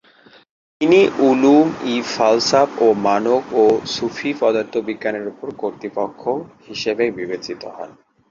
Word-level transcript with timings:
তিনি 0.81 0.99
উলুম-ই-ফালসাফ 1.21 2.69
ও 2.81 2.97
মানক 3.07 3.43
ও 3.53 3.63
সুফি 3.93 4.29
পদার্থবিজ্ঞানের 4.41 5.25
উপর 5.27 5.47
কর্তৃপক্ষ 5.61 6.21
হিসাবে 6.67 7.05
বিবেচিত 7.17 7.61
হন। 7.75 7.89